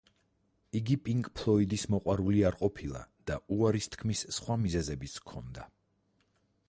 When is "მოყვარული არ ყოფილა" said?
1.95-3.03